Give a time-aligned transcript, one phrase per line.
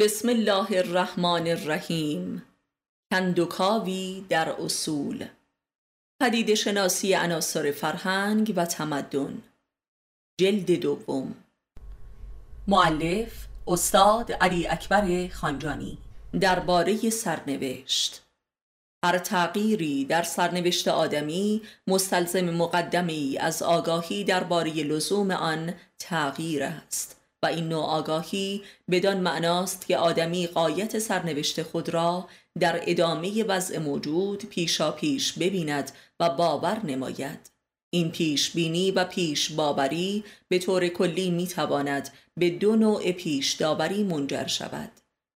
[0.00, 2.42] بسم الله الرحمن الرحیم
[3.12, 5.26] کندوکاوی در اصول.
[6.22, 9.42] پدید شناسی عناصر فرهنگ و تمدن.
[10.40, 11.34] جلد دوم.
[12.68, 15.98] معلف استاد علی اکبر خانجانی.
[16.40, 18.22] درباره سرنوشت.
[19.04, 27.21] هر تغییری در سرنوشت آدمی مستلزم مقدمی از آگاهی درباره لزوم آن تغییر است.
[27.42, 32.28] و این نوع آگاهی بدان معناست که آدمی قایت سرنوشت خود را
[32.60, 37.50] در ادامه وضع موجود پیشا پیش ببیند و باور نماید.
[37.90, 43.52] این پیش بینی و پیش باوری به طور کلی می تواند به دو نوع پیش
[43.52, 44.90] داوری منجر شود.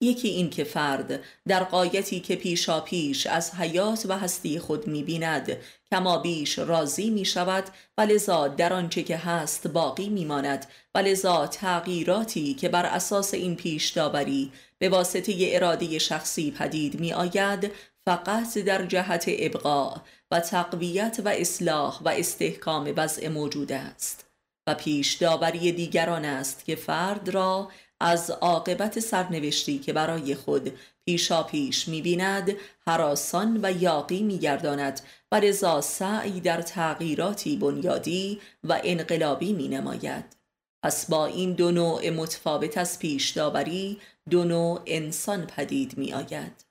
[0.03, 5.03] یکی این که فرد در قایتی که پیشا پیش از حیات و هستی خود می
[5.03, 5.56] بیند
[5.92, 7.64] کما بیش راضی می شود
[7.98, 13.34] و لذا در آنچه که هست باقی می ماند و لذا تغییراتی که بر اساس
[13.34, 17.72] این پیش داوری به واسطه اراده شخصی پدید می آید
[18.05, 19.97] فقط در جهت ابقاء
[20.30, 24.27] و تقویت و اصلاح و استحکام وضع موجود است
[24.67, 27.69] و پیش داوری دیگران است که فرد را
[28.00, 30.72] از عاقبت سرنوشتی که برای خود
[31.06, 35.00] پیشا پیش می بیند حراسان و یاقی می گرداند
[35.33, 40.36] و رضا سعی در تغییراتی بنیادی و انقلابی می نماید
[40.84, 46.64] پس با این دو نوع متفاوت از پیش داوری دو نوع انسان پدید می آید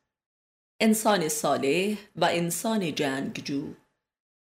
[0.82, 3.74] انسان صالح و انسان جنگجو.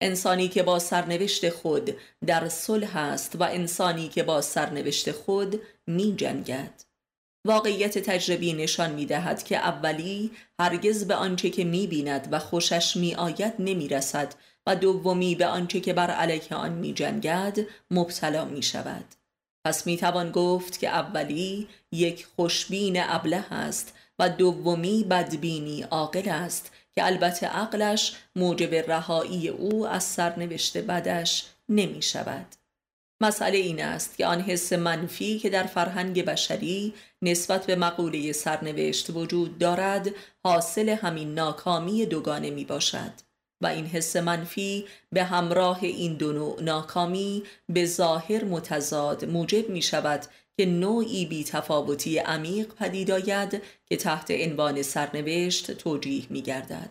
[0.02, 6.16] انسانی که با سرنوشت خود در صلح است و انسانی که با سرنوشت خود می
[6.16, 6.85] جنگد
[7.46, 12.96] واقعیت تجربی نشان می دهد که اولی هرگز به آنچه که می بیند و خوشش
[12.96, 14.34] می آید نمی رسد
[14.68, 17.58] و دومی به آنچه که بر علیه آن می جنگد
[17.92, 19.06] مبتلا می شود
[19.66, 26.72] پس می توان گفت که اولی یک خوشبین ابله است و دومی بدبینی عاقل است
[26.96, 32.46] که البته عقلش موجب رهایی او از سرنوشت بدش نمی شود
[33.22, 39.10] مسئله این است که آن حس منفی که در فرهنگ بشری نسبت به مقوله سرنوشت
[39.10, 40.10] وجود دارد
[40.44, 43.12] حاصل همین ناکامی دوگانه می باشد
[43.62, 49.82] و این حس منفی به همراه این دو نوع ناکامی به ظاهر متضاد موجب می
[49.82, 50.26] شود
[50.58, 56.90] که نوعی بی تفاوتی عمیق پدید آید که تحت عنوان سرنوشت توجیه می گردد.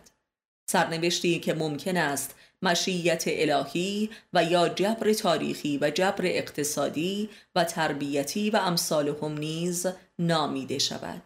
[0.69, 8.49] سرنوشتی که ممکن است مشیت الهی و یا جبر تاریخی و جبر اقتصادی و تربیتی
[8.49, 9.87] و امثالهم نیز
[10.19, 11.21] نامیده شود.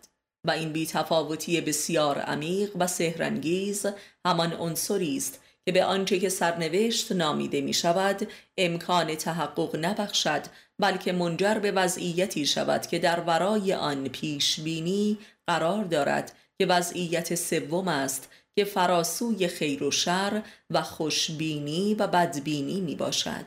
[0.47, 3.85] و این بی تفاوتی بسیار عمیق و سهرنگیز
[4.25, 8.27] همان عنصری است که به آنچه که سرنوشت نامیده می شود
[8.57, 10.41] امکان تحقق نبخشد
[10.79, 15.17] بلکه منجر به وضعیتی شود که در ورای آن پیش بینی
[15.47, 18.29] قرار دارد که وضعیت سوم است
[18.59, 23.45] که فراسوی خیر و شر و خوشبینی و بدبینی می باشد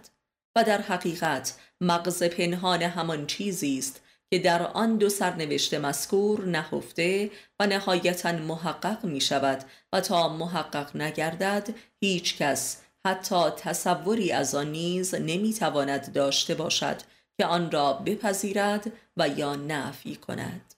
[0.56, 7.30] و در حقیقت مغز پنهان همان چیزی است که در آن دو سرنوشت مذکور نهفته
[7.60, 11.68] و نهایتا محقق می شود و تا محقق نگردد
[12.00, 16.96] هیچ کس حتی تصوری از آن نیز نمی تواند داشته باشد
[17.36, 20.74] که آن را بپذیرد و یا نفی کند.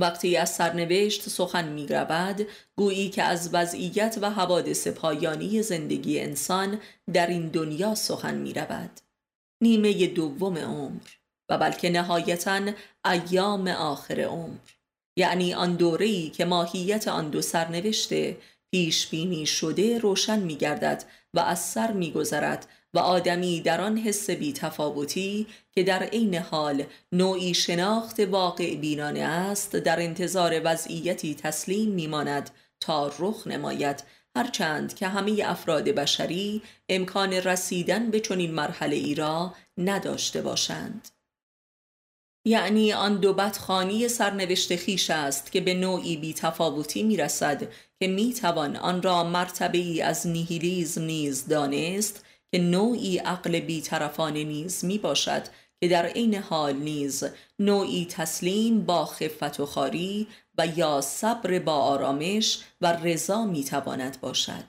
[0.00, 6.80] وقتی از سرنوشت سخن می رود گویی که از وضعیت و حوادث پایانی زندگی انسان
[7.12, 9.00] در این دنیا سخن می رود
[9.62, 11.08] نیمه دوم عمر
[11.48, 12.60] و بلکه نهایتا
[13.04, 14.58] ایام آخر عمر.
[15.16, 18.36] یعنی آن دوره‌ای که ماهیت آن دو سرنوشته
[18.70, 21.04] پیش بینی شده روشن می گردد
[21.34, 26.34] و از سر می گذرد و آدمی در آن حس بی تفاوتی که در عین
[26.34, 32.50] حال نوعی شناخت واقع بینانه است در انتظار وضعیتی تسلیم میماند
[32.80, 34.04] تا رخ نماید.
[34.36, 41.08] هرچند که همه افراد بشری امکان رسیدن به چنین مرحله ای را نداشته باشند.
[42.44, 47.68] یعنی آن دو بدخانی سرنوشت خیش است که به نوعی بی تفاوتی می رسد
[48.00, 54.44] که می توان آن را مرتبه ای از نیهیلیزم نیز دانست که نوعی عقل بیطرفانه
[54.44, 55.42] نیز می باشد
[55.80, 57.24] که در عین حال نیز
[57.58, 60.26] نوعی تسلیم با خفت و خاری
[60.58, 64.64] و یا صبر با آرامش و رضا می تواند باشد.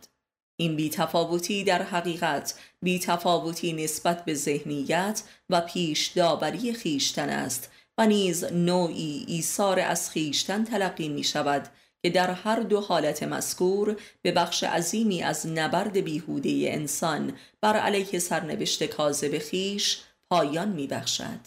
[0.56, 8.44] این بیتفاوتی در حقیقت بیتفاوتی نسبت به ذهنیت و پیش داوری خیشتن است و نیز
[8.44, 11.68] نوعی ایثار از خیشتن تلقی می شود
[12.04, 18.20] که در هر دو حالت مذکور به بخش عظیمی از نبرد بیهوده انسان بر علیه
[18.20, 21.40] سرنوشت کاذب خیش پایان می بخشد.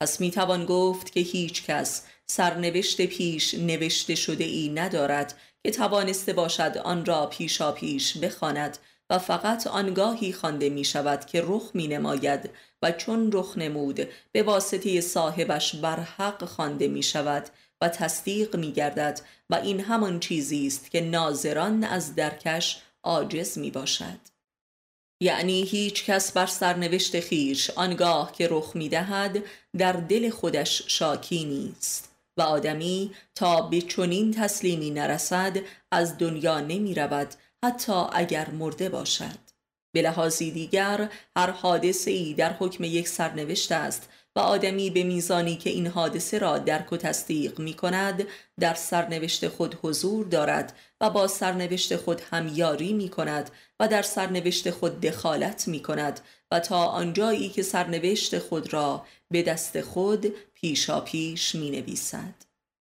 [0.00, 6.32] پس می توان گفت که هیچ کس سرنوشت پیش نوشته شده ای ندارد که توانسته
[6.32, 8.78] باشد آن را پیشا پیش بخواند
[9.10, 12.50] و فقط آنگاهی خوانده می شود که رخ می نماید
[12.82, 17.46] و چون رخ نمود به واسطه صاحبش بر حق خوانده می شود
[17.80, 19.20] و تصدیق می گردد
[19.50, 24.18] و این همان چیزی است که ناظران از درکش عاجز می باشد
[25.20, 29.42] یعنی هیچ کس بر سرنوشت خیش آنگاه که رخ می دهد
[29.78, 35.58] در دل خودش شاکی نیست و آدمی تا به چنین تسلیمی نرسد
[35.90, 37.34] از دنیا نمی رود
[37.64, 39.38] حتی اگر مرده باشد.
[39.94, 45.56] به لحاظی دیگر هر حادثه ای در حکم یک سرنوشت است و آدمی به میزانی
[45.56, 48.26] که این حادثه را درک و تصدیق می کند
[48.60, 53.50] در سرنوشت خود حضور دارد و با سرنوشت خود همیاری می کند
[53.80, 59.42] و در سرنوشت خود دخالت می کند و تا آنجایی که سرنوشت خود را به
[59.42, 62.34] دست خود پیشا پیش می نویسد.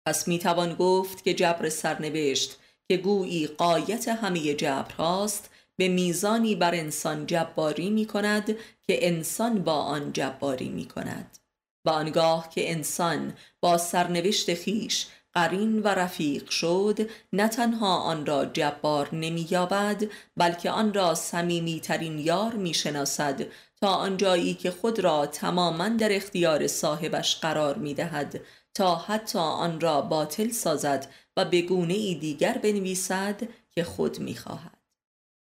[0.06, 6.56] پس می توان گفت که جبر سرنوشت که گویی قایت همه جبر هاست به میزانی
[6.56, 8.46] بر انسان جباری می کند
[8.88, 11.39] که انسان با آن جباری می کند
[11.86, 18.46] و آنگاه که انسان با سرنوشت خیش قرین و رفیق شد نه تنها آن را
[18.46, 20.04] جبار نمییابد
[20.38, 23.46] بلکه آن را سمیمی ترین یار می‌شناسد
[23.82, 28.42] تا آنجایی که خود را تماما در اختیار صاحبش قرار می دهد
[28.74, 33.42] تا حتی آن را باطل سازد و به گونه ای دیگر بنویسد
[33.72, 34.80] که خود می خواهد.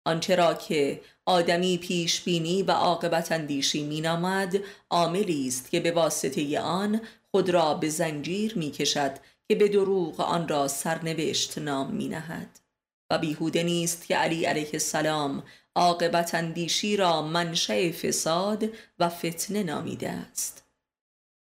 [0.07, 1.01] آنچه را که
[1.31, 4.61] آدمی پیش بینی و عاقبت اندیشی می نامد
[4.91, 7.01] عاملی است که به واسطه آن
[7.31, 9.13] خود را به زنجیر می کشد
[9.49, 12.61] که به دروغ آن را سرنوشت نام می نهد.
[13.11, 15.43] و بیهوده نیست که علی علیه السلام
[15.77, 18.65] عاقبت اندیشی را منشأ فساد
[18.99, 20.65] و فتنه نامیده است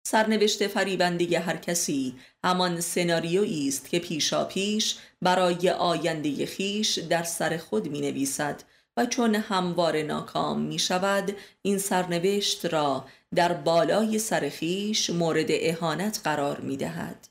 [0.07, 2.15] سرنوشت فریبندگی هر کسی
[2.45, 8.63] همان سناریویی است که پیشا پیش برای آینده خیش در سر خود می نویسد
[8.97, 13.05] و چون هموار ناکام می شود این سرنوشت را
[13.35, 17.29] در بالای سر خیش مورد اهانت قرار می دهد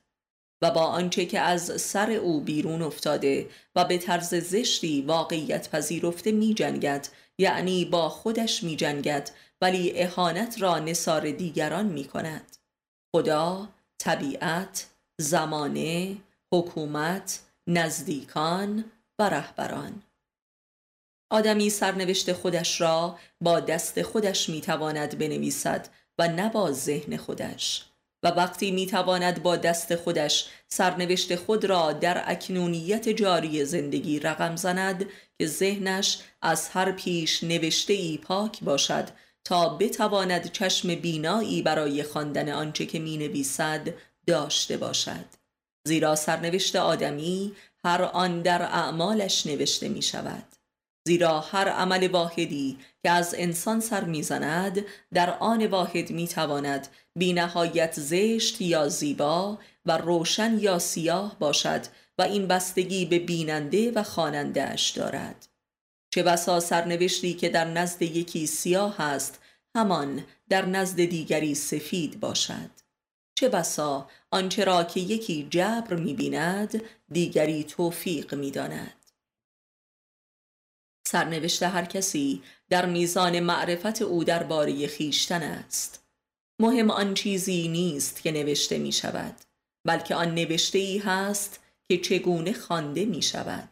[0.62, 6.32] و با آنچه که از سر او بیرون افتاده و به طرز زشتی واقعیت پذیرفته
[6.32, 7.08] می جنگد
[7.38, 9.32] یعنی با خودش می جنگد
[9.62, 12.58] ولی اهانت را نصار دیگران می کند
[13.16, 14.88] خدا، طبیعت،
[15.22, 16.18] زمانه،
[16.54, 18.86] حکومت، نزدیکان
[19.20, 20.04] و رهبران.
[21.30, 25.88] آدمی سرنوشت خودش را با دست خودش می تواند بنویسد
[26.20, 27.86] و نه با ذهن خودش.
[28.24, 34.56] و وقتی می تواند با دست خودش سرنوشت خود را در اکنونیت جاری زندگی رقم
[34.56, 35.06] زند
[35.38, 39.10] که ذهنش از هر پیش نوشته ای پاک باشد
[39.44, 43.94] تا بتواند چشم بینایی برای خواندن آنچه که می نویسد
[44.28, 45.26] داشته باشد.
[45.88, 47.56] زیرا سرنوشت آدمی
[47.86, 50.59] هر آن در اعمالش نوشته می شود
[51.10, 58.62] زیرا هر عمل واحدی که از انسان سر می‌زند در آن واحد می‌تواند بینهایت زشت
[58.62, 61.82] یا زیبا و روشن یا سیاه باشد
[62.18, 65.48] و این بستگی به بیننده و خوانندهاش دارد.
[66.12, 69.40] چه بسا سرنوشتی که در نزد یکی سیاه است
[69.76, 72.70] همان در نزد دیگری سفید باشد.
[73.36, 76.82] چه بسا آنچه را که یکی جبر می‌بیند
[77.12, 78.99] دیگری توفیق می‌داند.
[81.12, 86.04] سرنوشت هر کسی در میزان معرفت او درباره خیشتن است.
[86.62, 89.36] مهم آن چیزی نیست که نوشته می شود
[89.86, 93.70] بلکه آن نوشته ای هست که چگونه خوانده می شود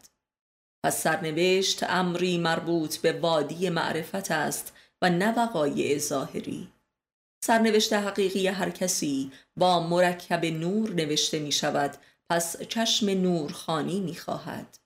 [0.84, 6.68] پس سرنوشت امری مربوط به وادی معرفت است و نه وقایع ظاهری.
[7.44, 11.96] سرنوشت حقیقی هر کسی با مرکب نور نوشته می شود
[12.30, 14.78] پس چشم نورخانی می خواهد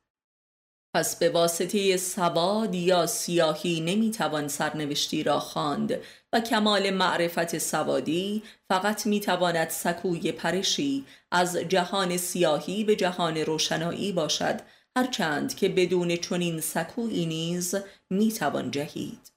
[0.95, 6.01] پس به واسطه سواد یا سیاهی نمی‌توان سرنوشتی را خواند
[6.33, 14.61] و کمال معرفت سوادی فقط می‌تواند سکوی پرشی از جهان سیاهی به جهان روشنایی باشد
[14.97, 17.75] هرچند که بدون چنین سکویی نیز
[18.11, 19.33] می‌توان جهید.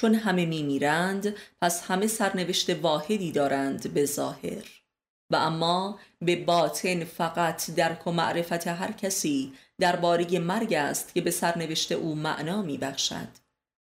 [0.00, 4.64] چون همه میمیرند پس همه سرنوشت واحدی دارند به ظاهر.
[5.30, 11.30] و اما به باطن فقط درک و معرفت هر کسی درباره مرگ است که به
[11.30, 13.28] سرنوشت او معنا می بخشد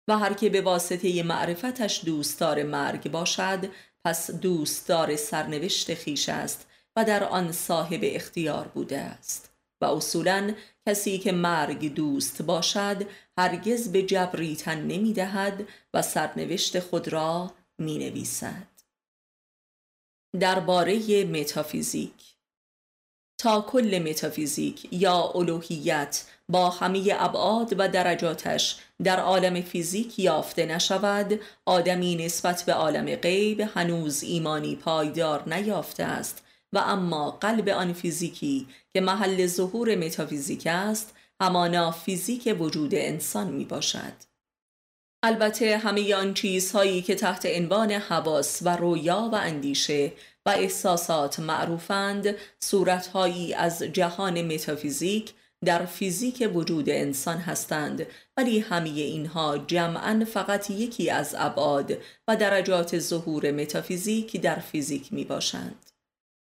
[0.08, 3.70] و هر که به واسطه معرفتش دوستدار مرگ باشد
[4.04, 9.50] پس دوستدار سرنوشت خیش است و در آن صاحب اختیار بوده است.
[9.80, 10.54] و اصولا
[10.88, 13.06] کسی که مرگ دوست باشد
[13.38, 18.66] هرگز به جبری تن نمی دهد و سرنوشت خود را می نویسد
[20.40, 22.29] درباره متافیزیک
[23.40, 31.40] تا کل متافیزیک یا الوهیت با همه ابعاد و درجاتش در عالم فیزیک یافته نشود
[31.66, 36.42] آدمی نسبت به عالم غیب هنوز ایمانی پایدار نیافته است.
[36.72, 43.64] و اما قلب آن فیزیکی که محل ظهور متافیزیک است همانا فیزیک وجود انسان می
[43.64, 44.29] باشد
[45.22, 50.12] البته همه آن چیزهایی که تحت عنوان حواس و رویا و اندیشه
[50.46, 55.32] و احساسات معروفند صورتهایی از جهان متافیزیک
[55.64, 58.06] در فیزیک وجود انسان هستند.
[58.36, 61.98] ولی همه اینها جمعا فقط یکی از ابعاد
[62.28, 65.90] و درجات ظهور متافیزیک در فیزیک می باشند.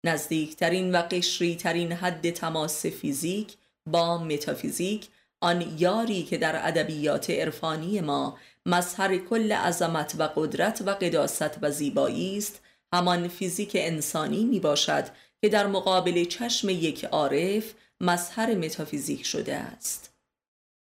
[0.07, 5.09] نزدیکترین و قشریترین حد تماس فیزیک با متافیزیک
[5.41, 11.71] آن یاری که در ادبیات عرفانی ما مظهر کل عظمت و قدرت و قداست و
[11.71, 12.61] زیبایی است.
[12.93, 15.05] همان فیزیک انسانی می باشد
[15.41, 20.13] که در مقابل چشم یک عارف مظهر متافیزیک شده است.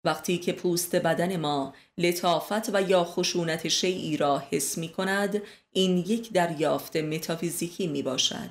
[0.04, 5.98] وقتی که پوست بدن ما لطافت و یا خشونت شیعی را حس می کند این
[5.98, 8.50] یک دریافت متافیزیکی می باشد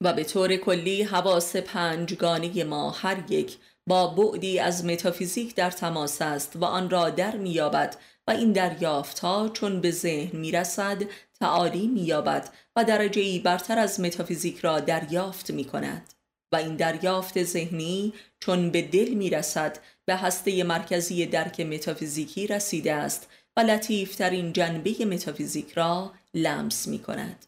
[0.00, 6.22] و به طور کلی حواس پنجگانه ما هر یک با بعدی از متافیزیک در تماس
[6.22, 11.02] است و آن را در میابد و این دریافت ها چون به ذهن می‌رسد
[11.40, 16.12] تعالی مییابد و درجه ای برتر از متافیزیک را دریافت می کند
[16.52, 23.28] و این دریافت ذهنی چون به دل می‌رسد به هسته مرکزی درک متافیزیکی رسیده است
[23.56, 27.46] و لطیفترین جنبه متافیزیک را لمس می کند.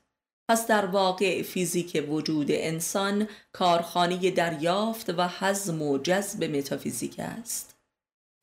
[0.49, 7.77] پس در واقع فیزیک وجود انسان کارخانه دریافت و حزم و جذب متافیزیک است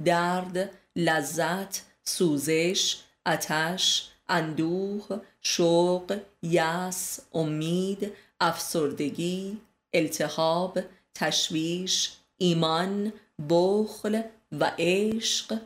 [0.05, 9.57] درد، لذت، سوزش، اتش، اندوه، شوق، یس، امید، افسردگی،
[9.93, 10.79] التهاب،
[11.15, 13.13] تشویش، ایمان،
[13.49, 15.59] بخل و عشق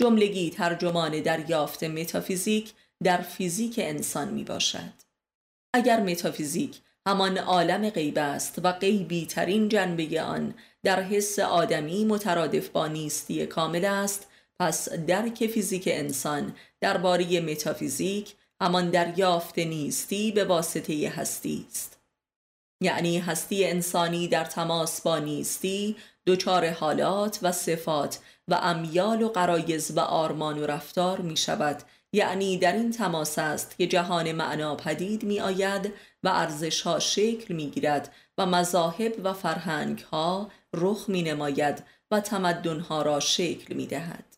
[0.00, 4.92] جملگی ترجمان دریافت متافیزیک در فیزیک انسان می باشد.
[5.74, 12.68] اگر متافیزیک همان عالم غیب است و غیبی ترین جنبه آن در حس آدمی مترادف
[12.68, 14.26] با نیستی کامل است
[14.60, 21.98] پس درک فیزیک انسان درباره متافیزیک همان دریافت نیستی به واسطه هستی است
[22.80, 25.96] یعنی هستی انسانی در تماس با نیستی
[26.26, 31.82] دچار حالات و صفات و امیال و قرایز و آرمان و رفتار می شود
[32.12, 37.54] یعنی در این تماس است که جهان معنا پدید می آید و ارزش ها شکل
[37.54, 43.74] می گیرد و مذاهب و فرهنگ ها رخ می نماید و تمدن ها را شکل
[43.74, 44.35] می دهد.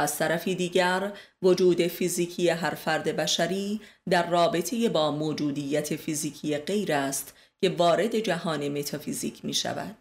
[0.00, 7.34] از طرفی دیگر وجود فیزیکی هر فرد بشری در رابطه با موجودیت فیزیکی غیر است
[7.60, 9.96] که وارد جهان متافیزیک می شود.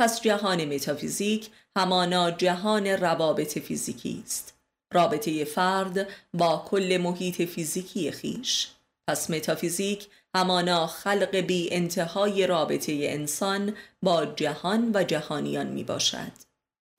[0.00, 4.54] پس جهان متافیزیک همانا جهان روابط فیزیکی است.
[4.92, 8.68] رابطه فرد با کل محیط فیزیکی خیش
[9.08, 16.32] پس متافیزیک همانا خلق بی انتهای رابطه انسان با جهان و جهانیان می باشد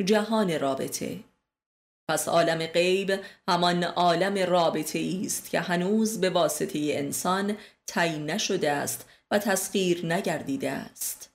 [0.06, 1.20] جهان رابطه
[2.10, 7.58] پس عالم غیب همان عالم رابطه است که هنوز به واسطه انسان
[7.88, 11.30] تعیین نشده است و تسخیر نگردیده است.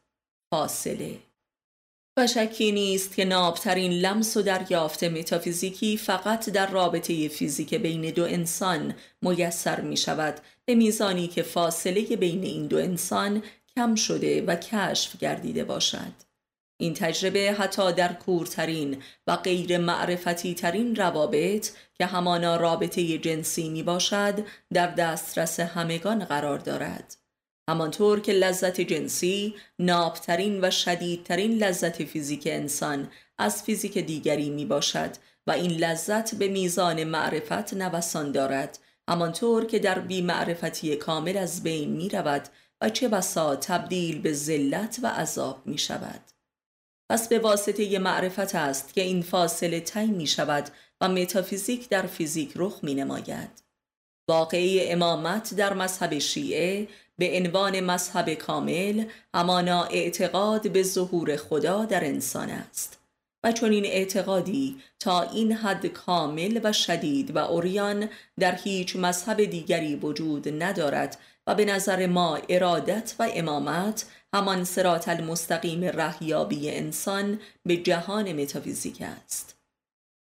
[0.51, 1.19] فاصله.
[2.19, 8.25] و شکی نیست که نابترین لمس و دریافت متافیزیکی فقط در رابطه فیزیک بین دو
[8.25, 13.43] انسان میسر می شود به میزانی که فاصله بین این دو انسان
[13.77, 16.28] کم شده و کشف گردیده باشد.
[16.81, 23.83] این تجربه حتی در کورترین و غیر معرفتی ترین روابط که همانا رابطه جنسی می
[23.83, 27.17] باشد در دسترس همگان قرار دارد.
[27.69, 33.09] همانطور که لذت جنسی نابترین و شدیدترین لذت فیزیک انسان
[33.39, 35.11] از فیزیک دیگری می باشد
[35.47, 38.79] و این لذت به میزان معرفت نوسان دارد.
[39.09, 42.49] همانطور که در بی معرفتی کامل از بین می رود
[42.81, 46.38] و چه بسا تبدیل به ذلت و عذاب می شود
[47.11, 52.53] پس به واسطه معرفت است که این فاصله تعیین می شود و متافیزیک در فیزیک
[52.57, 53.69] رخ می نماید.
[54.29, 56.89] واقعی امامت در مذهب شیعه
[57.19, 62.99] به عنوان مذهب کامل همانا اعتقاد به ظهور خدا در انسان است
[63.45, 69.45] و چون این اعتقادی تا این حد کامل و شدید و اوریان در هیچ مذهب
[69.45, 77.41] دیگری وجود ندارد و به نظر ما ارادت و امامت همان سرات المستقیم رهیابی انسان
[77.67, 79.59] به جهان متافیزیک است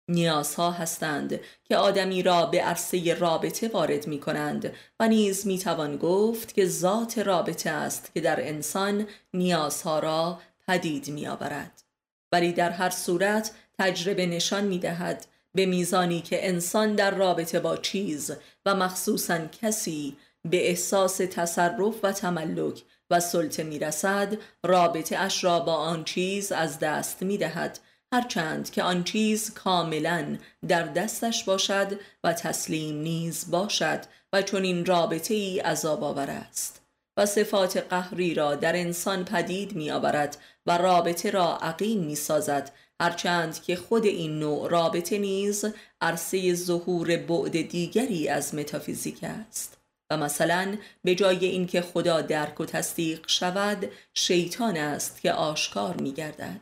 [0.09, 5.97] نیازها هستند که آدمی را به عرصه رابطه وارد می کنند و نیز می توان
[5.97, 11.83] گفت که ذات رابطه است که در انسان نیازها را پدید می آورد.
[12.31, 17.77] ولی در هر صورت تجربه نشان می دهد به میزانی که انسان در رابطه با
[17.77, 18.31] چیز
[18.65, 25.59] و مخصوصا کسی به احساس تصرف و تملک و سلطه می رسد رابطه اش را
[25.59, 27.79] با آن چیز از دست می دهد
[28.13, 33.99] هرچند که آن چیز کاملا در دستش باشد و تسلیم نیز باشد
[34.33, 36.81] و چون این رابطه ای عذاب آور است.
[37.17, 42.71] و صفات قهری را در انسان پدید می آورد و رابطه را عقیم می سازد
[43.01, 45.65] هرچند که خود این نوع رابطه نیز
[46.01, 49.77] عرصه ظهور بعد دیگری از متافیزیک است.
[50.09, 56.11] و مثلا به جای اینکه خدا درک و تصدیق شود شیطان است که آشکار می
[56.11, 56.61] گردد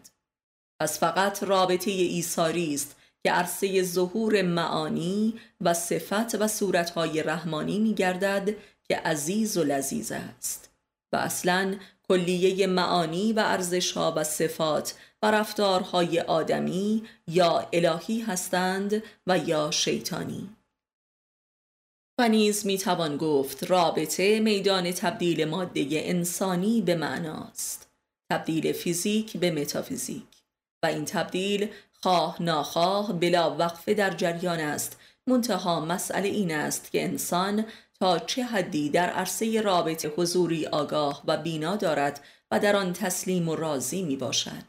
[0.79, 7.93] پس فقط رابطه ایساری است که عرصه ظهور معانی و صفت و صورتهای رحمانی می
[7.93, 10.69] گردد که عزیز و لذیذ است.
[11.13, 11.75] و اصلا
[12.07, 20.49] کلیه معانی و ارزشها و صفات و رفتارهای آدمی یا الهی هستند و یا شیطانی.
[22.19, 27.89] و نیز می توان گفت رابطه میدان تبدیل ماده انسانی به معناست.
[28.31, 30.23] تبدیل فیزیک به متافیزیک.
[30.83, 31.69] و این تبدیل
[32.01, 34.97] خواه ناخواه بلا وقفه در جریان است.
[35.27, 37.65] منتها مسئله این است که انسان
[37.99, 43.49] تا چه حدی در عرصه رابطه حضوری آگاه و بینا دارد و در آن تسلیم
[43.49, 44.63] و راضی می باشد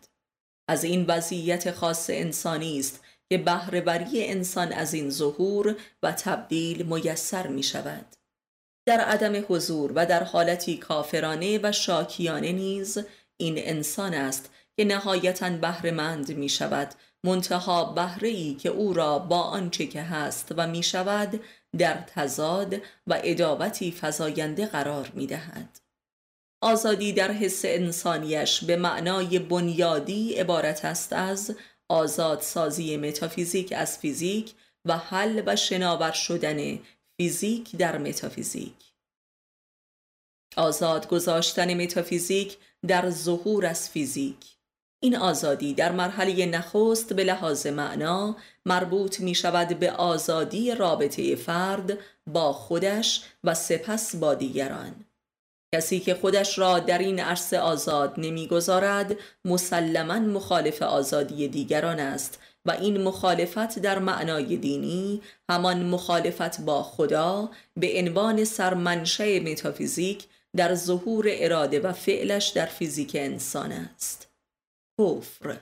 [0.68, 3.03] از این وضعیت خاص انسانی است
[3.34, 8.06] که بهرهوری انسان از این ظهور و تبدیل میسر می شود
[8.86, 12.98] در عدم حضور و در حالتی کافرانه و شاکیانه نیز
[13.36, 19.40] این انسان است که نهایتا بهرهمند می شود منتها بهره ای که او را با
[19.40, 21.40] آنچه که هست و می شود
[21.78, 22.74] در تضاد
[23.06, 25.80] و ادابتی فزاینده قرار می دهد.
[26.62, 31.56] آزادی در حس انسانیش به معنای بنیادی عبارت است از
[31.88, 36.78] آزاد سازی متافیزیک از فیزیک و حل و شناور شدن
[37.16, 38.74] فیزیک در متافیزیک.
[40.56, 44.36] آزاد گذاشتن متافیزیک در ظهور از فیزیک.
[45.02, 51.98] این آزادی در مرحله نخست به لحاظ معنا مربوط می شود به آزادی رابطه فرد
[52.26, 55.04] با خودش و سپس با دیگران.
[55.74, 62.70] کسی که خودش را در این عرصه آزاد نمی‌گذارد مسلما مخالف آزادی دیگران است و
[62.70, 70.24] این مخالفت در معنای دینی همان مخالفت با خدا به عنوان سرمنشه متافیزیک
[70.56, 74.28] در ظهور اراده و فعلش در فیزیک انسان است.
[75.00, 75.56] کفر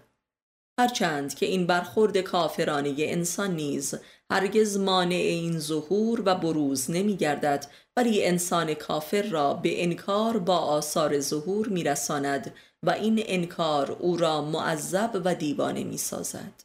[0.79, 3.95] هرچند که این برخورد کافرانه انسان نیز
[4.31, 10.57] هرگز مانع این ظهور و بروز نمی گردد ولی انسان کافر را به انکار با
[10.57, 16.65] آثار ظهور می رساند و این انکار او را معذب و دیوانه می سازد.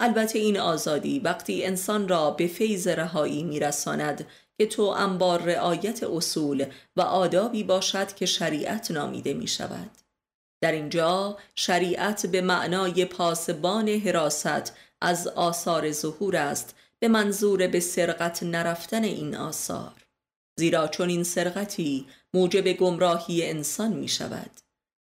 [0.00, 4.26] البته این آزادی وقتی انسان را به فیض رهایی می رساند
[4.58, 9.90] که تو انبار رعایت اصول و آدابی باشد که شریعت نامیده می شود.
[10.60, 18.42] در اینجا شریعت به معنای پاسبان حراست از آثار ظهور است به منظور به سرقت
[18.42, 20.05] نرفتن این آثار
[20.58, 24.50] زیرا چون این سرقتی موجب گمراهی انسان می شود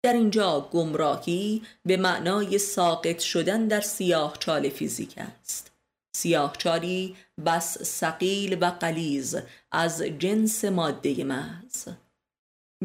[0.06, 5.72] در اینجا گمراهی به معنای ساقط شدن در سیاه چال فیزیک است.
[6.16, 9.36] سیاه چالی بس سقیل و قلیز
[9.72, 11.88] از جنس ماده محض.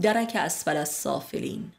[0.02, 1.72] درک اسفل از سافلین.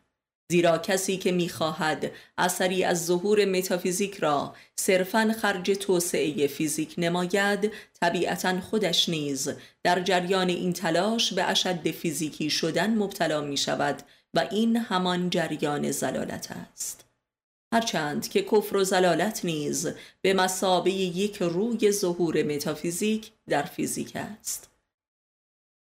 [0.52, 8.60] زیرا کسی که می‌خواهد اثری از ظهور متافیزیک را صرفا خرج توسعه فیزیک نماید طبیعتا
[8.60, 9.50] خودش نیز
[9.82, 14.02] در جریان این تلاش به اشد فیزیکی شدن مبتلا می شود
[14.34, 17.04] و این همان جریان زلالت است.
[17.74, 19.88] هرچند که کفر و زلالت نیز
[20.22, 24.71] به مسابه یک روی ظهور متافیزیک در فیزیک است.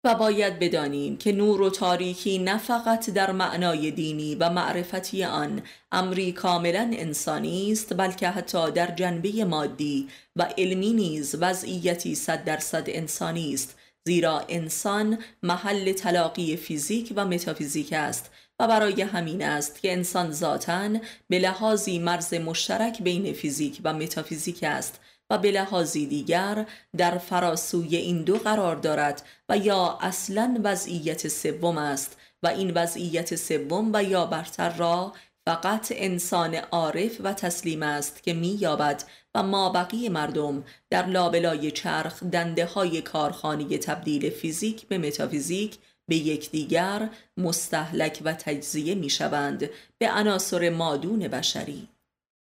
[0.04, 5.62] و باید بدانیم که نور و تاریکی نه فقط در معنای دینی و معرفتی آن
[5.92, 12.84] امری کاملا انسانی است بلکه حتی در جنبه مادی و علمی نیز وضعیتی صد درصد
[12.88, 13.76] انسانی است.
[14.06, 20.90] زیرا انسان محل تلاقی فیزیک و متافیزیک است و برای همین است که انسان ذاتا
[21.28, 25.00] به لحاظی مرز مشترک بین فیزیک و متافیزیک است.
[25.30, 26.66] و به دیگر
[26.98, 33.36] در فراسوی این دو قرار دارد و یا اصلا وضعیت سوم است و این وضعیت
[33.36, 35.14] سوم و یا برتر را
[35.48, 39.04] فقط انسان عارف و تسلیم است که مییابد
[39.36, 46.16] و ما بقیه مردم در لابلای چرخ دنده های کارخانه تبدیل فیزیک به متافیزیک به
[46.16, 51.88] یکدیگر مستحلک و تجزیه می شوند به عناصر مادون بشری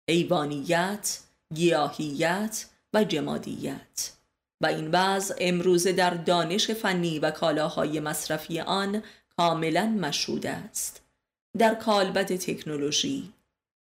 [0.08, 1.18] ایوانیت،
[1.54, 4.12] گیاهیت و جمادیت.
[4.60, 9.02] و این وضع امروزه در دانش فنی و کالاهای مصرفی آن
[9.36, 11.02] کاملا مشهود است.
[11.58, 13.32] در کالبد تکنولوژی.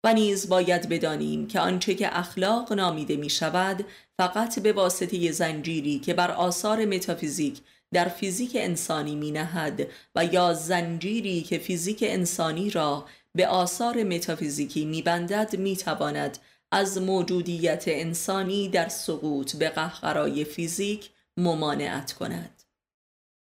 [0.04, 3.86] و نیز باید بدانیم که آنچه که اخلاق نامیده می شود
[4.18, 7.62] فقط به واسطه زنجیری که بر آثار متافیزیک
[7.94, 13.06] در فیزیک انسانی می نهد و یا زنجیری که فیزیک انسانی را
[13.36, 16.38] به آثار متافیزیکی می بندد می تواند
[16.72, 22.64] از موجودیت انسانی در سقوط به قهقرای فیزیک ممانعت کند.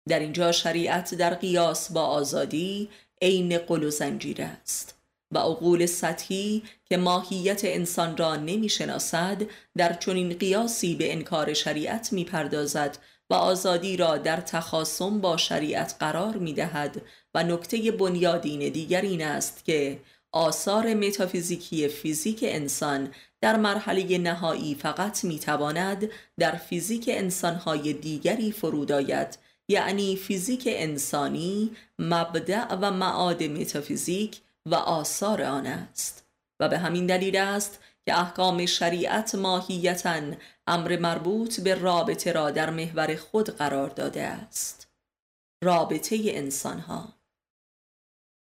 [0.08, 2.88] در اینجا شریعت در قیاس با آزادی
[3.22, 4.98] عین قل و زنجیر است
[5.32, 9.42] و عقول سطحی که ماهیت انسان را نمی شناسد
[9.76, 12.98] در چنین قیاسی به انکار شریعت می پردازد
[13.30, 17.02] و آزادی را در تخاصم با شریعت قرار می دهد
[17.34, 20.00] و نکته بنیادین دیگر این است که
[20.32, 28.92] آثار متافیزیکی فیزیک انسان در مرحله نهایی فقط می تواند در فیزیک انسانهای دیگری فرود
[28.92, 36.26] آید یعنی فیزیک انسانی مبدع و معاد متافیزیک و آثار آن است.
[36.60, 40.20] و به همین دلیل است که احکام شریعت ماهیتا
[40.66, 44.88] امر مربوط به رابطه را در محور خود قرار داده است.
[45.64, 47.08] رابطه انسان ها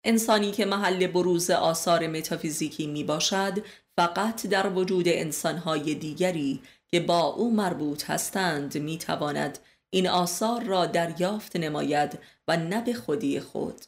[0.07, 3.63] انسانی که محل بروز آثار متافیزیکی می باشد
[3.95, 10.85] فقط در وجود انسانهای دیگری که با او مربوط هستند می تواند این آثار را
[10.85, 13.85] دریافت نماید و نه به خودی خود.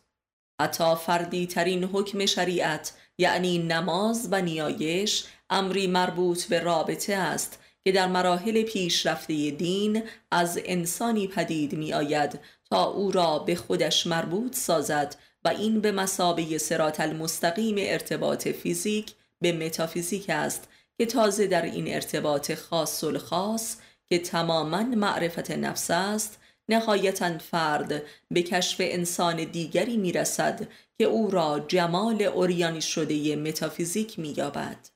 [0.62, 7.92] حتی فردی ترین حکم شریعت یعنی نماز و نیایش امری مربوط به رابطه است که
[7.92, 14.56] در مراحل پیشرفته دین از انسانی پدید می آید تا او را به خودش مربوط
[14.56, 15.16] سازد
[15.50, 22.54] این به مسابه سرات المستقیم ارتباط فیزیک به متافیزیک است که تازه در این ارتباط
[22.54, 31.04] خاص الخاص که تماما معرفت نفس است نهایتا فرد به کشف انسان دیگری می‌رسد که
[31.04, 34.90] او را جمال اوریانی شده متافیزیک مییابد.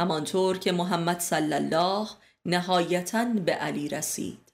[0.00, 2.08] همانطور که محمد صلی الله
[2.46, 4.52] نهایتا به علی رسید.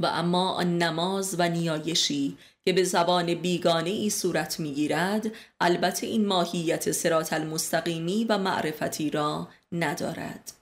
[0.00, 5.26] و اما آن نماز و نیایشی که به زبان بیگانه ای صورت می‌گیرد
[5.60, 10.52] البته این ماهیت سرات المستقیمی و معرفتی را ندارد.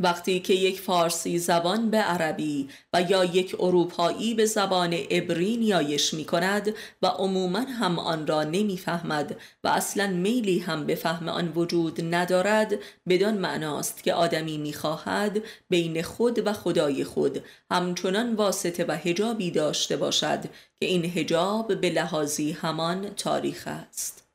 [0.00, 6.14] وقتی که یک فارسی زبان به عربی و یا یک اروپایی به زبان عبری نیایش
[6.14, 11.52] می کند و عموما هم آن را نمی‌فهمد و اصلا میلی هم به فهم آن
[11.54, 12.74] وجود ندارد
[13.08, 19.96] بدان معناست که آدمی می‌خواهد بین خود و خدای خود همچنان واسطه و هجابی داشته
[19.96, 20.40] باشد
[20.80, 24.25] که این هجاب به لحاظی همان تاریخ است.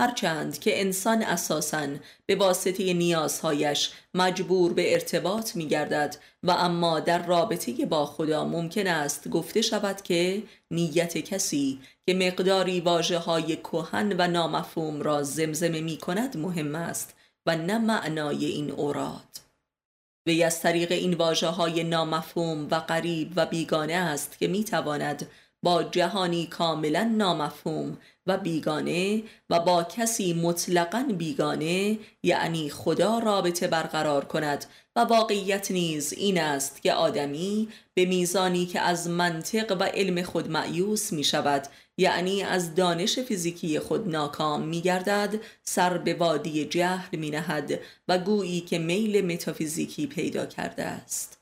[0.00, 1.88] هرچند که انسان اساساً
[2.26, 8.86] به واسطه نیازهایش مجبور به ارتباط می گردد و اما در رابطه با خدا ممکن
[8.86, 15.80] است گفته شود که نیت کسی که مقداری واجه های کهن و نامفهوم را زمزمه
[15.80, 17.14] می کند مهم است
[17.46, 19.40] و نه معنای این اوراد.
[20.26, 25.28] وی از طریق این واجه های نامفهوم و غریب و بیگانه است که می تواند
[25.62, 27.98] با جهانی کاملا نامفهوم
[28.28, 34.64] و بیگانه و با کسی مطلقا بیگانه یعنی خدا رابطه برقرار کند
[34.96, 40.50] و واقعیت نیز این است که آدمی به میزانی که از منطق و علم خود
[40.50, 47.18] معیوس می شود یعنی از دانش فیزیکی خود ناکام می گردد سر به وادی جهل
[47.18, 51.37] می نهد و گویی که میل متافیزیکی پیدا کرده است.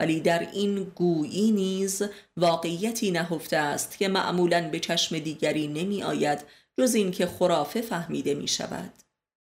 [0.00, 2.02] ولی در این گویی نیز
[2.36, 6.44] واقعیتی نهفته است که معمولا به چشم دیگری نمی آید
[6.78, 8.92] جز اینکه خرافه فهمیده می شود.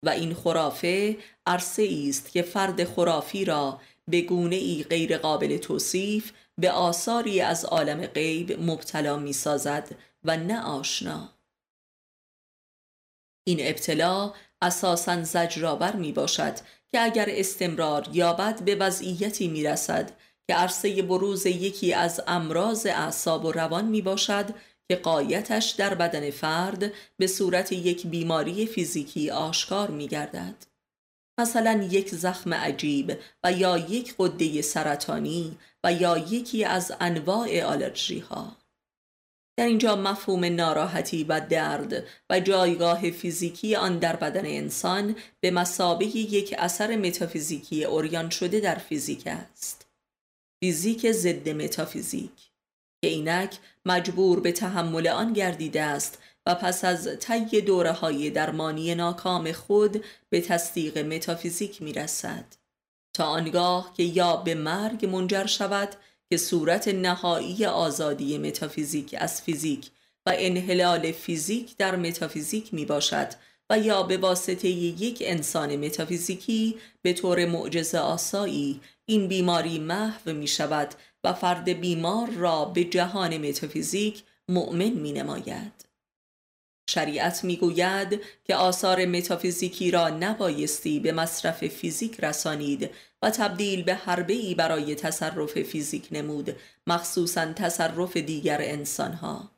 [0.05, 3.81] و این خرافه عرصه است که فرد خرافی را
[4.11, 10.37] به گونه ای غیر قابل توصیف به آثاری از عالم غیب مبتلا می سازد و
[10.37, 11.29] نه آشنا.
[13.47, 16.55] این ابتلا اساسا زجرآور می باشد
[16.89, 20.13] که اگر استمرار یابد به وضعیتی می رسد
[20.49, 24.55] که عرصه بروز یکی از امراض اعصاب و روان می باشد
[24.89, 30.55] که قایتش در بدن فرد به صورت یک بیماری فیزیکی آشکار می گردد.
[31.41, 38.19] مثلا یک زخم عجیب و یا یک قده سرطانی و یا یکی از انواع آلرژی
[38.19, 38.57] ها.
[39.57, 46.07] در اینجا مفهوم ناراحتی و درد و جایگاه فیزیکی آن در بدن انسان به مسابه
[46.07, 49.84] یک اثر متافیزیکی اوریان شده در فیزیک است
[50.65, 52.31] فیزیک ضد متافیزیک.
[53.03, 58.95] که اینک مجبور به تحمل آن گردیده است و پس از طی دوره های درمانی
[58.95, 62.45] ناکام خود به تصدیق متافیزیک می رسد
[63.15, 65.89] تا آنگاه که یا به مرگ منجر شود
[66.31, 69.91] که صورت نهایی آزادی متافیزیک از فیزیک
[70.27, 73.29] و انحلال فیزیک در متافیزیک می باشد
[73.71, 80.47] و یا به واسطه یک انسان متافیزیکی به طور معجزه آسایی این بیماری محو می
[80.47, 85.85] شود و فرد بیمار را به جهان متافیزیک مؤمن می نماید.
[86.91, 92.91] شریعت می‌گوید که آثار متافیزیکی را نبایستی به مصرف فیزیک رسانید
[93.23, 99.51] و تبدیل به حربه ای برای تصرف فیزیک نمود مخصوصا تصرف دیگر انسانها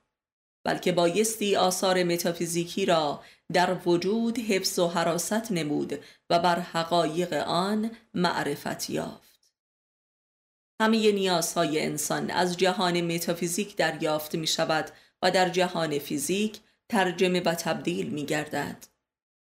[0.65, 3.21] بلکه بایستی آثار متافیزیکی را
[3.53, 5.99] در وجود حفظ و حراست نمود
[6.31, 9.26] و بر حقایق آن معرفت یافت
[10.81, 14.91] همه نیازهای انسان از جهان متافیزیک دریافت می شود
[15.23, 18.87] و در جهان فیزیک ترجمه و تبدیل می گردد.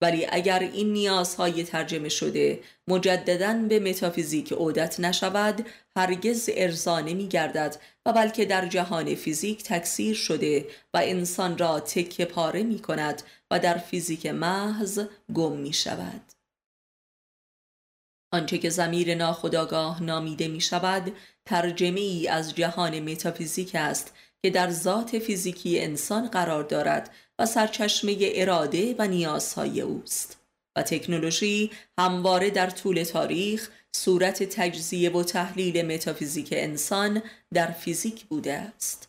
[0.01, 5.67] ولی اگر این نیازهای ترجمه شده مجددا به متافیزیک عودت نشود
[5.97, 12.25] هرگز ارضا نمی گردد و بلکه در جهان فیزیک تکثیر شده و انسان را تکه
[12.25, 15.01] پاره می کند و در فیزیک محض
[15.35, 16.40] گم می شود.
[18.33, 21.13] آنچه که زمیر ناخداگاه نامیده می شود
[21.45, 28.17] ترجمه ای از جهان متافیزیک است که در ذات فیزیکی انسان قرار دارد و سرچشمه
[28.21, 30.41] اراده و نیازهای اوست.
[30.77, 37.23] و تکنولوژی همواره در طول تاریخ صورت تجزیه و تحلیل متافیزیک انسان
[37.55, 39.09] در فیزیک بوده است.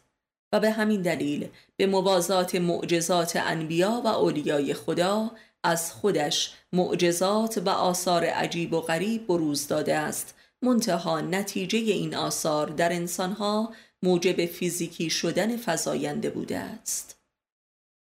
[0.53, 5.31] و به همین دلیل به موازات معجزات انبیا و اولیای خدا
[5.63, 10.35] از خودش معجزات و آثار عجیب و غریب بروز داده است.
[10.61, 17.21] منتها نتیجه این آثار در انسانها موجب فیزیکی شدن فزاینده بوده است.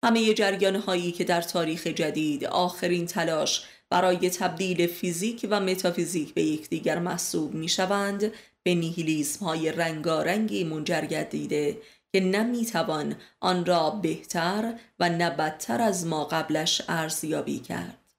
[0.05, 6.43] همه جریان هایی که در تاریخ جدید آخرین تلاش برای تبدیل فیزیک و متافیزیک به
[6.43, 8.31] یکدیگر محسوب می شوند
[8.63, 11.77] به نیهیلیزم های رنگارنگی منجر گردیده
[12.15, 18.13] که نمی‌توان آن را بهتر و نه بدتر از ما قبلش ارزیابی کرد.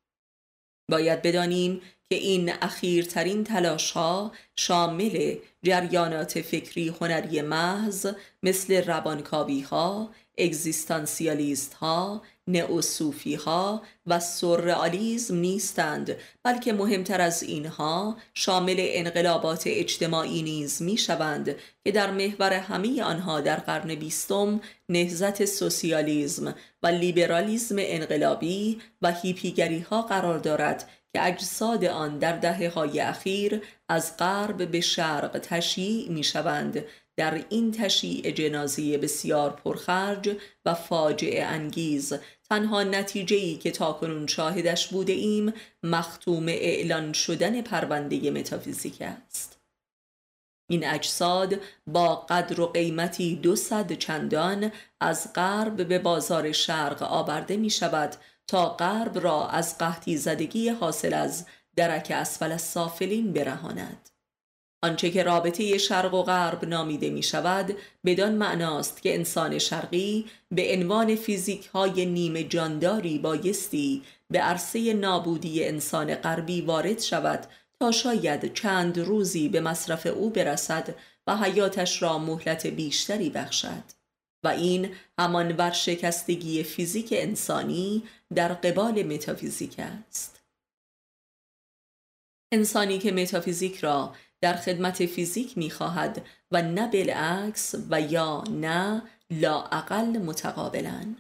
[0.91, 8.07] باید بدانیم که این اخیرترین تلاش ها شامل جریانات فکری هنری محض
[8.43, 18.77] مثل روانکاوی ها، اگزیستانسیالیست ها، نئوسوفی ها و سورئالیسم نیستند بلکه مهمتر از اینها شامل
[18.79, 26.55] انقلابات اجتماعی نیز می شوند که در محور همه آنها در قرن بیستم نهزت سوسیالیزم
[26.83, 33.63] و لیبرالیزم انقلابی و هیپیگری ها قرار دارد که اجساد آن در دهه های اخیر
[33.89, 36.85] از غرب به شرق تشییع می شوند
[37.17, 42.13] در این تشییع جنازی بسیار پرخرج و فاجعه انگیز
[42.49, 49.61] تنها نتیجه ای که تاکنون شاهدش بوده ایم مختوم اعلان شدن پرونده متافیزیک است.
[50.71, 57.57] این اجساد با قدر و قیمتی دو صد چندان از غرب به بازار شرق آورده
[57.57, 64.11] می شود تا غرب را از قحطی زدگی حاصل از درک اسفل السافلین برهاند.
[64.87, 70.73] آنچه که رابطه شرق و غرب نامیده می شود بدان معناست که انسان شرقی به
[70.75, 77.47] عنوان فیزیک های نیمه جانداری بایستی به عرصه نابودی انسان غربی وارد شود
[77.81, 80.95] تا شاید چند روزی به مصرف او برسد
[81.27, 83.97] و حیاتش را مهلت بیشتری بخشد.
[84.45, 88.03] و این همان ورشکستگی فیزیک انسانی
[88.35, 90.43] در قبال متافیزیک است.
[92.53, 94.15] انسانی که متافیزیک را
[94.47, 101.15] در خدمت فیزیک می‌خواهد و نه بالعکس و یا نه لا اقل متقابلا.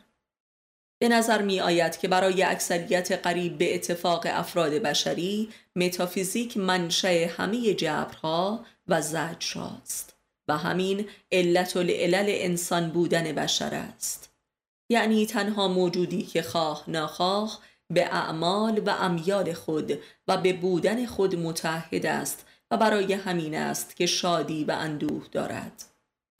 [0.98, 7.74] به نظر می آید که برای اکثریت قریب به اتفاق افراد بشری متافیزیک منشأ همه
[7.74, 10.16] جبرها و زجرهاست
[10.48, 14.30] و همین علت العلل انسان بودن بشر است.
[14.88, 17.60] یعنی تنها موجودی که خواه ناخواه
[17.90, 23.96] به اعمال و امیال خود و به بودن خود متحد است و برای همین است
[23.96, 25.84] که شادی و اندوه دارد.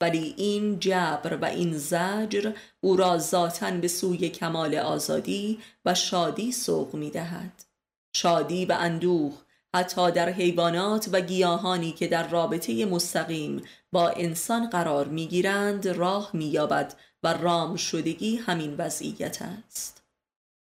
[0.01, 6.51] ولی این جبر و این زجر او را ذاتا به سوی کمال آزادی و شادی
[6.51, 7.63] سوق می دهد
[8.13, 9.33] شادی و اندوه
[9.75, 13.61] حتی در حیوانات و گیاهانی که در رابطه مستقیم
[13.91, 20.03] با انسان قرار می گیرند راه می یابد و رام شدگی همین وضعیت است.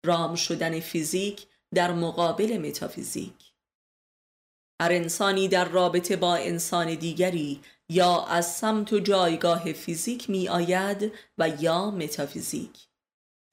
[0.06, 3.45] رام شدن فیزیک در مقابل متافیزیک.
[4.82, 11.12] هر انسانی در رابطه با انسان دیگری یا از سمت و جایگاه فیزیک می آید
[11.38, 12.88] و یا متافیزیک.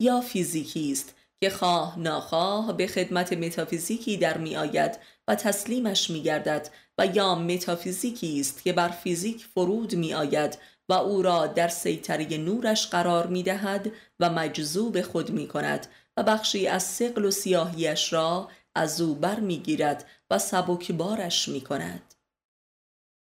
[0.01, 6.23] یا فیزیکی است که خواه ناخواه به خدمت متافیزیکی در می آید و تسلیمش می
[6.23, 10.59] گردد و یا متافیزیکی است که بر فیزیک فرود می آید
[10.89, 16.23] و او را در سیطره نورش قرار می دهد و مجذوب خود می کند و
[16.23, 22.15] بخشی از سقل و سیاهیش را از او بر می گیرد و سبکبارش می کند.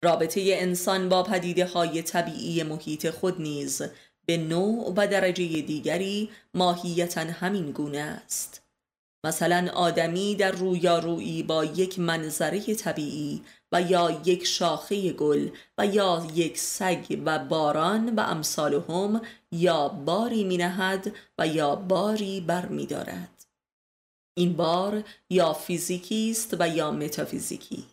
[0.03, 3.81] رابطه انسان با پدیده های طبیعی محیط خود نیز
[4.25, 8.61] به نوع و درجه دیگری ماهیتا همین گونه است
[9.25, 16.27] مثلا آدمی در رویارویی با یک منظره طبیعی و یا یک شاخه گل و یا
[16.33, 22.65] یک سگ و باران و امثال هم یا باری می نهد و یا باری بر
[22.65, 23.32] می دارد.
[24.35, 27.85] این بار یا فیزیکی است و یا متافیزیکی.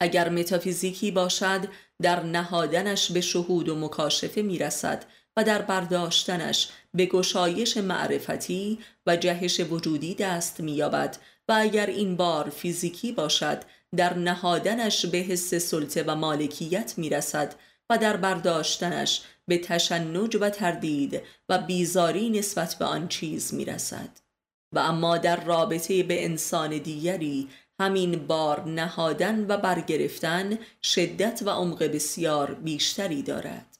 [0.00, 1.68] اگر متافیزیکی باشد
[2.02, 5.04] در نهادنش به شهود و مکاشفه می رسد
[5.36, 12.16] و در برداشتنش به گشایش معرفتی و جهش وجودی دست می یابد و اگر این
[12.16, 13.62] بار فیزیکی باشد
[13.96, 17.54] در نهادنش به حس سلطه و مالکیت می رسد
[17.90, 24.25] و در برداشتنش به تشنج و تردید و بیزاری نسبت به آن چیز می رسد
[24.72, 27.48] و اما در رابطه به انسان دیگری
[27.80, 33.78] همین بار نهادن و برگرفتن شدت و عمق بسیار بیشتری دارد.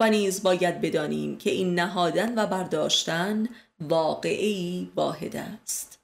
[0.00, 3.48] و نیز باید بدانیم که این نهادن و برداشتن
[3.80, 6.00] واقعی واحد است.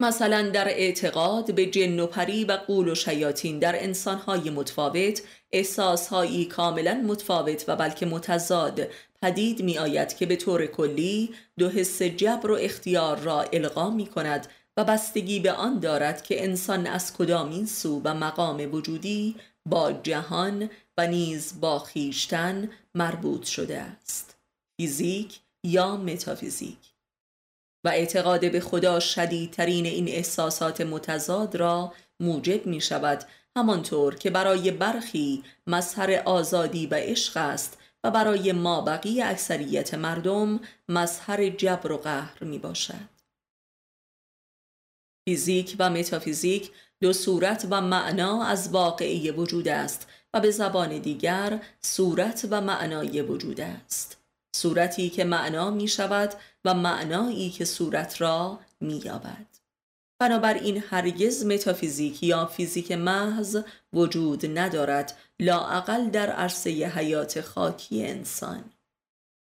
[0.00, 6.44] مثلا در اعتقاد به جن و پری و قول و شیاطین در انسانهای متفاوت احساسهایی
[6.44, 8.88] کاملا متفاوت و بلکه متضاد
[9.22, 14.06] پدید می آید که به طور کلی دو حس جبر و اختیار را القا می
[14.06, 19.92] کند و بستگی به آن دارد که انسان از کدامین سو و مقام وجودی با
[19.92, 24.36] جهان و نیز با خیشتن مربوط شده است.
[24.80, 26.78] فیزیک یا متافیزیک.
[27.84, 33.24] و اعتقاد به خدا شدیدترین این احساسات متضاد را موجب می شود
[33.56, 40.60] همانطور که برای برخی مظهر آزادی و عشق است و برای ما بقیه اکثریت مردم
[40.88, 43.08] مظهر جبر و قهر می باشد.
[45.28, 51.60] فیزیک و متافیزیک دو صورت و معنا از واقعی وجود است و به زبان دیگر
[51.80, 54.16] صورت و معنای وجود است.
[54.56, 56.34] صورتی که معنا می شود
[56.64, 59.51] و معنایی که صورت را می یابد.
[60.22, 63.58] بنابراین هرگز متافیزیک یا فیزیک محض
[63.92, 68.64] وجود ندارد لاعقل در عرصه حیات خاکی انسان.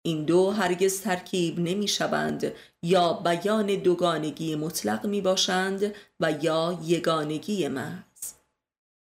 [0.05, 2.51] این دو هرگز ترکیب نمی شوند
[2.83, 8.33] یا بیان دوگانگی مطلق می باشند و یا یگانگی محض.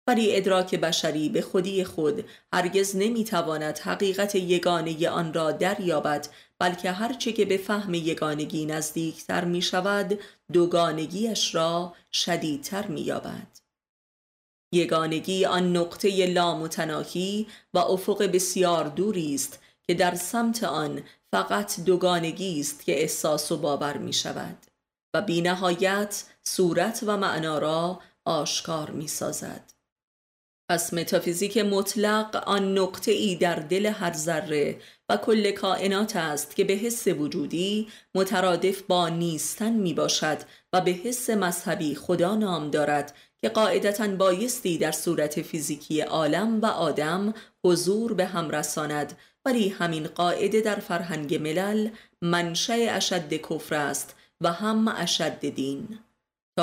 [0.06, 6.92] ولی ادراک بشری به خودی خود هرگز نمی تواند حقیقت یگانه آن را دریابد بلکه
[6.92, 10.18] هرچه که به فهم یگانگی نزدیکتر می شود
[10.52, 13.58] دوگانگیش را شدیدتر می یابد
[14.72, 22.60] یگانگی آن نقطه لامتناهی و افق بسیار دوری است که در سمت آن فقط دوگانگی
[22.60, 24.56] است که احساس و باور می شود
[25.14, 29.72] و بینهایت صورت و معنا را آشکار می سازد.
[30.70, 36.64] پس متافیزیک مطلق آن نقطه ای در دل هر ذره و کل کائنات است که
[36.64, 40.38] به حس وجودی مترادف با نیستن می باشد
[40.72, 46.66] و به حس مذهبی خدا نام دارد که قاعدتا بایستی در صورت فیزیکی عالم و
[46.66, 49.18] آدم حضور به هم رساند.
[49.44, 51.88] ولی همین قاعده در فرهنگ ملل
[52.22, 55.98] منشأ اشد کفر است و هم اشد دین.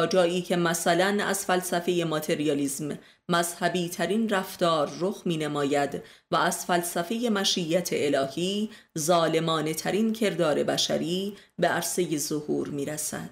[0.03, 7.29] جایی که مثلا از فلسفه ماتریالیزم مذهبی ترین رفتار رخ می نماید و از فلسفه
[7.33, 13.29] مشیت الهی ظالمانه ترین کردار بشری به عرصه ظهور می رسد.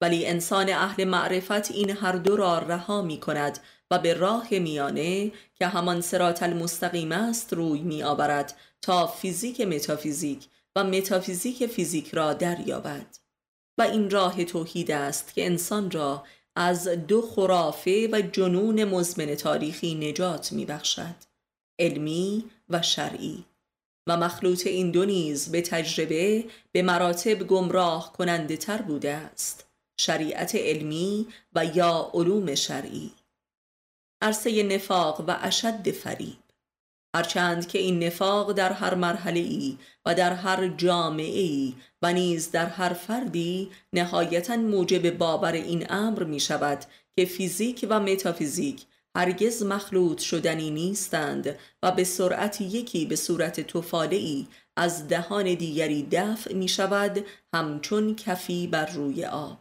[0.00, 3.58] ولی انسان اهل معرفت این هر دو را رها می کند
[3.90, 10.48] و به راه میانه که همان سرات المستقیم است روی می آورد تا فیزیک متافیزیک
[10.76, 13.21] و متافیزیک فیزیک را دریابد
[13.78, 16.24] و این راه توحید است که انسان را
[16.56, 21.14] از دو خرافه و جنون مزمن تاریخی نجات می بخشد
[21.78, 23.44] علمی و شرعی.
[24.06, 29.66] و مخلوط این دو نیز به تجربه به مراتب گمراه کننده تر بوده است
[30.00, 33.12] شریعت علمی و یا علوم شرعی.
[34.22, 36.41] عرصه نفاق و اشد فریب.
[37.14, 42.50] هرچند که این نفاق در هر مرحله ای و در هر جامعه ای و نیز
[42.50, 46.84] در هر فردی نهایتا موجب باور این امر می شود
[47.16, 48.82] که فیزیک و متافیزیک
[49.16, 53.76] هرگز مخلوط شدنی نیستند و به سرعت یکی به صورت
[54.10, 54.46] ای
[54.76, 59.58] از دهان دیگری دفع می شود همچون کفی بر روی آب.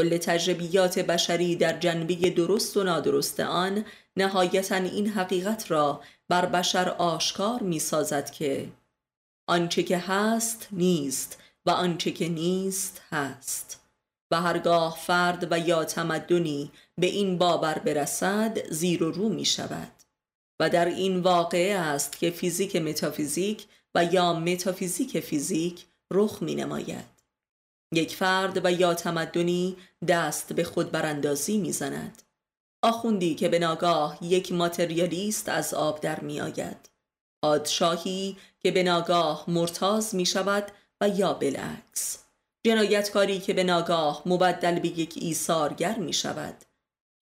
[0.00, 3.84] کل تجربیات بشری در جنبه درست و نادرست آن
[4.16, 6.00] نهایتا این حقیقت را
[6.32, 8.68] بر بشر آشکار می سازد که
[9.48, 13.80] آنچه که هست نیست و آنچه که نیست هست.
[14.30, 19.92] و هرگاه فرد و یا تمدنی به این باور برسد زیر و رو می شود
[20.60, 27.22] و در این واقعه است که فیزیک متافیزیک و یا متافیزیک فیزیک رخ می نماید
[27.94, 29.76] یک فرد و یا تمدنی
[30.08, 32.22] دست به خود براندازی می زند
[32.82, 36.90] آخوندی که به ناگاه یک ماتریالیست از آب در می آید
[37.42, 42.18] پادشاهی که به ناگاه مرتاز می شود و یا بالعکس.
[42.66, 46.54] جنایتکاری که به ناگاه مبدل به یک ایثارگر می شود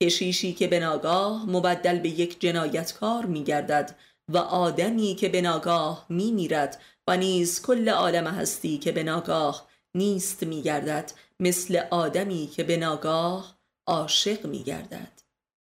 [0.02, 3.96] کشیشی که به ناگاه مبدل به یک جنایتکار می گردد
[4.28, 9.68] و آدمی که به ناگاه می میرد و نیز کل عالم هستی که به ناگاه
[9.94, 15.17] نیست می گردد مثل آدمی که به ناگاه عاشق می گردد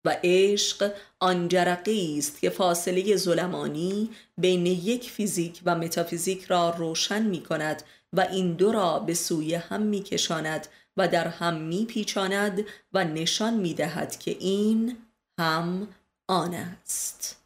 [0.05, 7.23] و عشق آن جرقی است که فاصله ظلمانی بین یک فیزیک و متافیزیک را روشن
[7.23, 7.83] می کند
[8.13, 13.05] و این دو را به سوی هم می کشاند و در هم می پیچاند و
[13.05, 14.97] نشان می دهد که این
[15.39, 15.89] هم
[16.29, 17.44] آن است.